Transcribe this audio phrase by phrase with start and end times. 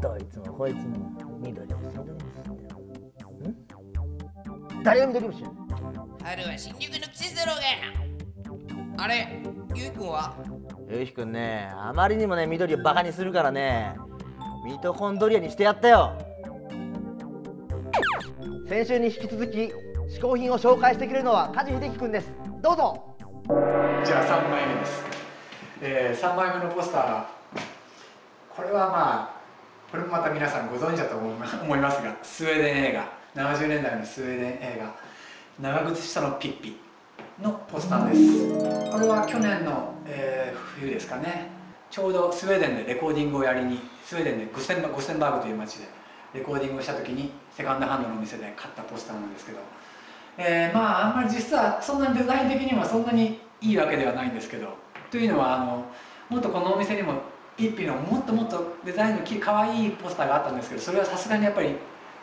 [0.00, 0.82] といつもこいつも
[1.40, 2.26] 緑です緑です
[4.80, 5.44] ん誰が緑虫
[6.22, 7.56] 春は新緑の季節だろう
[8.96, 9.42] があれ
[9.74, 10.34] ゆうくんは？
[10.88, 13.94] ゆうひくんねあまりにもね緑をバカにするからね。
[14.64, 16.18] ミトコンドリアにしてやったよ。
[18.68, 19.72] 先週に引き続き
[20.08, 22.30] 嗜好品を紹介してくれるのは梶秀樹くんです。
[22.60, 23.16] どうぞ。
[24.04, 25.02] じゃあ3枚目です、
[25.82, 27.24] えー、3枚目のポスター。
[28.54, 29.39] これはまあ
[29.90, 32.92] これもまた皆さんご存知だと思います がスウェーデン映
[33.34, 34.94] 画70年代のスウェーデン映画
[35.60, 36.80] 「長靴下のピッピ」
[37.42, 38.92] のポスターです。
[38.92, 41.48] これは去年の、えー冬ですかね。
[41.90, 45.88] ちょうどスウェーデンでレコーディングをやりにスウェーデンでグセンバグセンバーグという街で
[46.32, 49.58] レコーディングをした時にセカンドハンドのお店で買ったポスターなんですけど、
[50.38, 54.68] えーまああんまり実はそんなにデザイン的にはそんなにいいわけではないんですけど。
[55.10, 55.84] というのはあの
[56.28, 57.14] もっとこのお店にも
[57.56, 61.74] ピッピのもっともっとデザインのき可愛いポスターがあったんですけどそれはさすがにやっぱり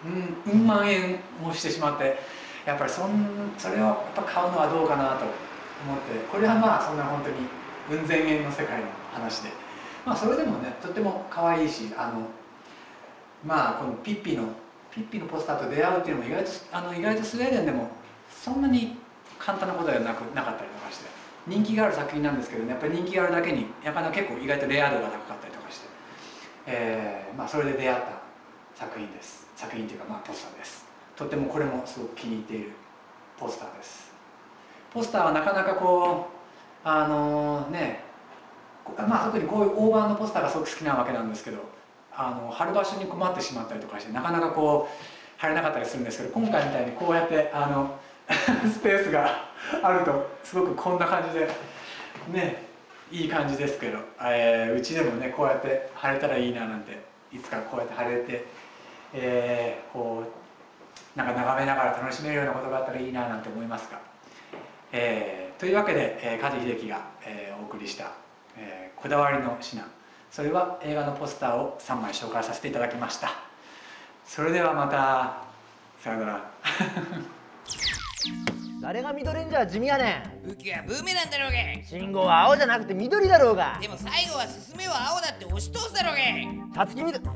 [0.05, 2.17] うんうん万円もしてしまって
[2.65, 9.67] やっぱりそんそれをやっぱ買うのはどうかなと思ってこれはまあそんな本当にうん千円の世界の話で。
[10.07, 12.21] まあそれでもねとっても可愛いしあの
[13.45, 14.43] まあこのピッピの
[14.89, 17.89] ピッピのポスターと出会うっていうのも意外とあの意外とスウェーデンでも
[18.31, 18.95] そんなに
[19.37, 21.16] 簡単なことではなくなかったりとかして。
[21.47, 25.87] 人気がある作品なんですけどねやっぱり人気があるだけにやっぱり結構意外とレア度が高かったりとかして、
[26.67, 28.05] えーまあ、それで出会った
[28.75, 29.47] 作品です。
[29.55, 30.85] 作品というかまあポスターです。
[31.15, 32.71] とってもこれもすごく気に入っている
[33.39, 34.11] ポスターです。
[34.93, 36.27] ポスターはなかなかこ
[36.83, 38.03] うあのね
[38.97, 41.57] まあ特にこういう大判のポスターがすごく好きなわけなんですけど
[42.13, 47.99] あの貼る場所に困ってしまったりとかしてなかなかこう貼れなかったりするんですけど今回みたいにこうやってあの
[48.71, 49.29] スペースが
[49.81, 51.47] あるとすごくこんな感じで
[52.29, 52.63] ね
[53.11, 56.99] いい感じですけど、えーうちでもねこうやって貼れたらいいななんて
[57.31, 58.45] いつかこうやって貼れて、
[59.13, 63.99] えーこうなんか眺めながら楽しめるようなことがあったらいいななんて思いますが、
[64.91, 68.11] えーというわけで、えー、梶秀樹が、えーお送りした、
[68.57, 69.83] えーこだわりの品。
[70.29, 73.29] それは映画のポスターを3枚紹介させていただきました。
[74.25, 75.37] それではまた
[76.03, 76.51] さようなら。
[78.87, 81.57] 誰が緑レンジャー地味やね武器はブーメランだろうが。
[81.77, 83.77] ん信号は青じゃなくて緑だろうが。
[83.81, 86.15] でも最後は進めは青だって押し通すだろう
[86.71, 86.85] が。
[86.85, 87.35] さつきみども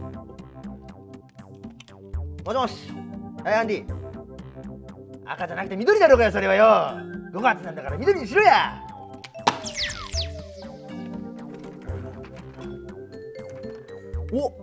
[2.53, 2.73] しもし。
[3.43, 3.85] はいアンディ。
[5.25, 6.65] 赤じゃなくて緑だろうがよそれはよ。
[7.33, 8.81] 5月なんだから緑にしろや。
[14.31, 14.53] お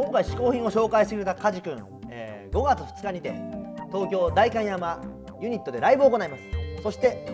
[0.00, 3.32] 今回試行品を紹介してくれたカジ君、えー5月2日にて
[3.90, 5.09] 東京代官山
[5.40, 6.42] ユニットでライブを行います。
[6.82, 7.26] そして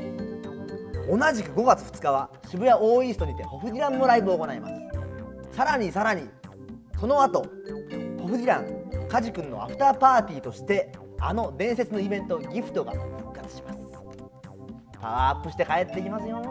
[1.08, 5.56] 同じく5月2日は渋谷オーイーストにてホフディランもライブを行います。
[5.56, 6.28] さらにさらに
[7.00, 7.46] その後
[8.20, 13.78] ホフディランカジ君のアフターパーティーとしてあの伝説のイベントギフトが復活します。
[15.00, 16.42] パワーアップして帰ってきますよ。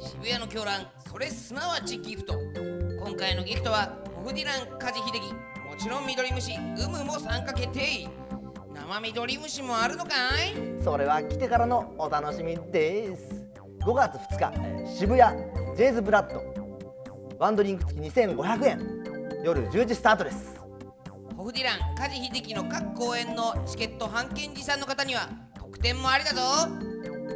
[0.00, 2.34] 渋谷の狂乱それすなわちギフト。
[3.04, 5.18] 今回のギフトはホフディラン梶秀樹
[5.68, 8.08] もちろん緑虫有無も参加決定。
[8.88, 10.12] 生緑虫もあるのか
[10.42, 10.82] い？
[10.82, 13.46] それは来てからのお楽しみです。
[13.80, 15.38] 5月2日えー渋谷
[15.76, 16.42] ジェイズブラッド。
[17.38, 19.42] ワンドリンク付き2500円。
[19.44, 20.58] 夜10時スタートです。
[21.36, 26.40] ホフディラン梶秀樹の各公演のチケット半券持参の方には特典もありだぞ。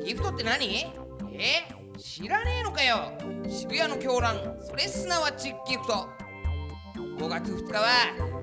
[0.06, 0.66] ギフトって何？
[0.74, 0.88] え？
[1.98, 3.12] 知らねえのかよ。
[3.46, 6.08] 渋谷の狂乱それすなわちギフト。
[7.18, 7.84] 5月2日は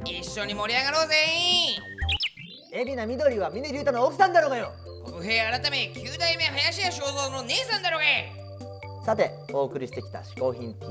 [0.06, 1.16] 一緒に盛り上がろうぜ
[2.80, 4.72] 海老名緑は峰竜太の奥さんだろうがよ。
[5.04, 10.90] コブ兵改め9代目林家正蔵の姉さんだろうがさてお送りしてきた「嗜好品 TV」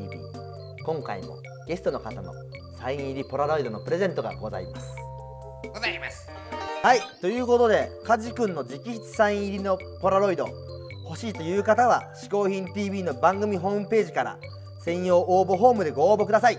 [0.85, 2.35] 今回もゲストの方の
[2.79, 4.87] サイン入りポラロイドのプレゼントがございます。
[5.73, 6.29] ございます。
[6.83, 10.47] はいということでカジ君の直筆サイン入りのポラロイド
[11.07, 14.39] 欲しいという方は「嗜好品 TV」の番組ホームページから
[14.85, 16.59] 専用応募フォームでご応募ください。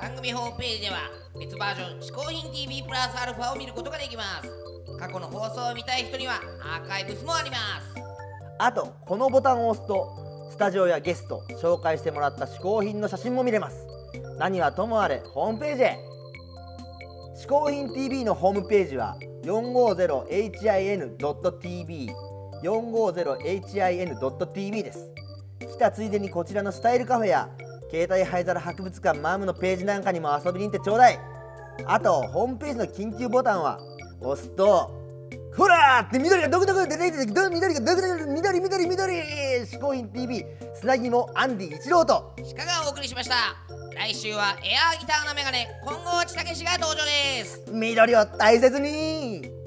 [0.00, 4.50] 番組ホームページでは別バージョン「嗜好品 TV プラスアルファ」を見ることができます。
[4.98, 7.62] 過去の放送を見たい人にはアーカイブスもあります。
[8.58, 10.08] あとこのボタンを押すと
[10.50, 13.86] スタジオやゲスト紹介してもらった嗜好品の写真も見れます。
[14.38, 15.96] 何はともあれホームページへ。
[17.36, 22.08] 嗜好品 TV のホームページは 450hin.tv
[22.64, 25.08] 450hin.tv です。
[25.60, 27.48] 来たついでにこちらのスタイルカフェや
[27.90, 31.18] 携帯灰皿博物館マームのページなんかにも遊びに行ってちょうだい。
[31.86, 33.78] あとホームページの緊急ボタンは
[34.20, 34.94] 押すと
[35.56, 39.12] ほらーって緑がどこどこ出てきてど緑がどこどこ緑緑緑
[39.64, 40.44] 嗜好品 TV
[40.74, 43.34] 砂肝アンディ一郎と鹿がお送りしました
[43.94, 49.57] 来週はエアーギターのメガネ金剛千武が登場です緑を大切に